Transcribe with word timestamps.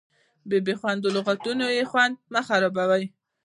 په 0.49 0.57
بې 0.65 0.73
خوندو 0.79 1.09
لغتونو 1.15 1.65
یې 1.77 1.83
خوند 1.91 2.15
مه 2.33 2.41
خرابوئ. 2.47 3.05